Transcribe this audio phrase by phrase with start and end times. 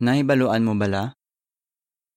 [0.00, 1.12] Nahibaluan mo bala?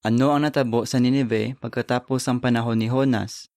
[0.07, 3.51] Ano ang natabo sa Ninive pagkatapos ang panahon ni Honas?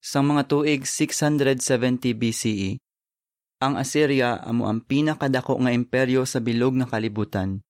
[0.00, 2.80] Sa mga tuig 670 BCE,
[3.60, 7.60] ang Assyria amo ang pinakadako nga imperyo sa bilog nga kalibutan.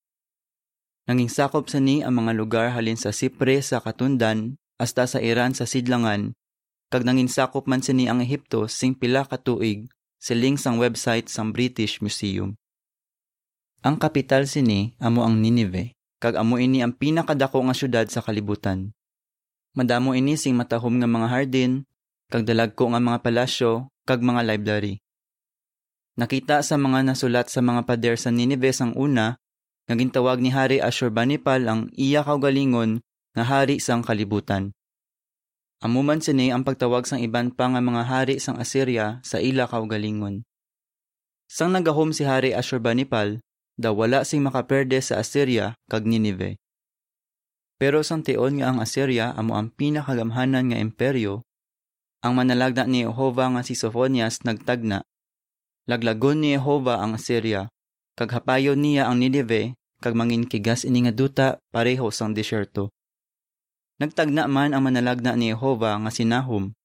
[1.10, 5.50] Nanging sakop sa ni ang mga lugar halin sa Sipre sa Katundan hasta sa Iran
[5.50, 6.30] sa Sidlangan,
[6.94, 9.90] kag nangin sakop man sini ang Ehipto sing pila ka tuig
[10.22, 12.54] siling sang website sang British Museum.
[13.84, 18.96] Ang kapital sini amo ang Ninive, kag amo ini ang pinakadako nga syudad sa kalibutan.
[19.76, 21.84] Madamo ini sing matahom nga mga hardin,
[22.32, 25.04] kag dalagko nga mga palasyo, kag mga library.
[26.16, 29.36] Nakita sa mga nasulat sa mga pader sa Ninive sang una,
[29.92, 33.04] naging tawag ni Hari Ashurbanipal ang iya kaugalingon
[33.36, 34.72] nga hari sang kalibutan.
[35.84, 40.40] Amuman sini ang pagtawag sang iban pa nga mga hari sang Assyria sa ila kaugalingon.
[41.52, 43.43] Sang nagahom si Hari Ashurbanipal,
[43.74, 46.58] daw wala sing makaperde sa Assyria kag Ninive.
[47.78, 51.42] Pero sang tion nga ang Assyria amo ang pinakagamhanan nga imperyo,
[52.24, 55.04] ang manalagda ni Jehova nga si Sophonias nagtagna.
[55.84, 57.68] Laglagon ni Jehova ang Assyria,
[58.16, 62.92] kag hapayon niya ang Ninive kag mangin kigas ini nga duta pareho sang disyerto.
[63.96, 66.76] Nagtagna man ang manalagna ni Jehova nga sinahom.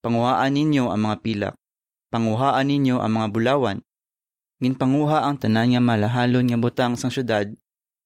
[0.00, 1.54] Panguhaan ninyo ang mga pilak.
[2.08, 3.78] Panguhaan ninyo ang mga bulawan.
[4.56, 7.44] Ginpanguha ang tanan nga malahalon nga butang sang syudad,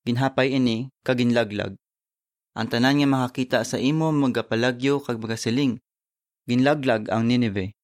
[0.02, 1.78] ginhapay ini kag ginlaglag.
[2.58, 5.78] Ang tanan nga makakita sa imo magapalagyo kag magasiling.
[6.50, 7.78] Ginlaglag ang Ninive.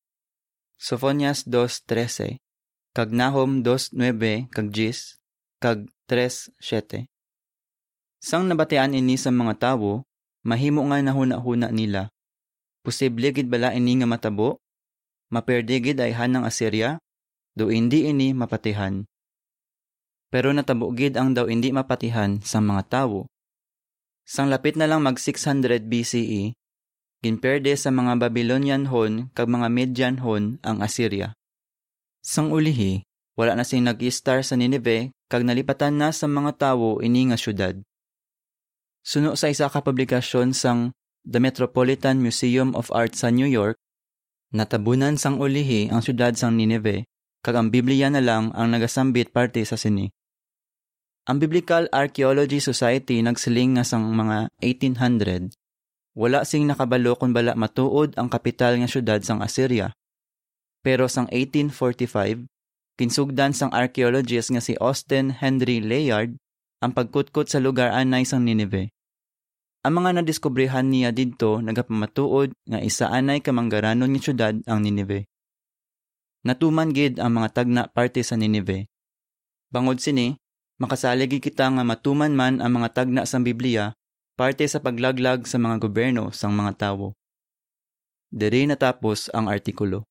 [0.75, 2.42] Sophonias 2.13
[2.91, 5.78] kag Nahum 2.9 kag 10 kag
[6.11, 7.06] 3.7
[8.19, 10.03] Sang nabatian ini sa mga tawo,
[10.42, 12.11] mahimo nga nahuna-huna nila.
[12.83, 14.59] Posible gid bala ini nga matabo?
[15.31, 16.98] Maperde gid ay hanang Assyria?
[17.57, 19.09] Do hindi ini mapatihan.
[20.29, 23.25] Pero natabo gid ang daw hindi mapatihan sa mga tawo.
[24.29, 26.53] Sang lapit na lang mag 600 BCE,
[27.25, 31.33] ginperde sa mga Babylonian hon kag mga Median hon ang Assyria.
[32.21, 33.06] Sang ulihi,
[33.41, 37.73] wala na sing nag-star sa Nineveh kag nalipatan na sa mga tawo ini nga syudad.
[39.00, 40.91] Suno sa isa ka publikasyon sang
[41.25, 43.78] The Metropolitan Museum of Art sa New York,
[44.53, 47.06] natabunan sang ulihi ang syudad sang Nineveh,
[47.47, 50.11] kag ang Biblia na lang ang nagasambit parte sa sini.
[51.31, 55.55] Ang Biblical Archaeology Society nagsiling nga sang mga 1800,
[56.19, 59.95] wala sing nakabalo kung bala matuod ang kapital nga syudad sang Assyria.
[60.83, 62.51] Pero sang 1845,
[62.99, 66.35] kinsugdan sang archaeologist nga si Austin Henry Layard
[66.83, 68.91] ang pagkutkot sa lugar anay sang Nineveh.
[69.87, 75.31] Ang mga nadiskobrehan niya didto nagapamatuod nga isa anay kamanggaranon nga syudad ang Ninive.
[76.47, 78.87] Natuman gid ang mga tagna parte sa Ninive.
[79.67, 80.39] Bangod sini,
[80.79, 83.99] makasalig kita nga matuman man ang mga tagna sa Biblia
[84.39, 87.19] parte sa paglaglag sa mga gobyerno sang mga tawo.
[88.31, 90.06] Diri natapos ang artikulo.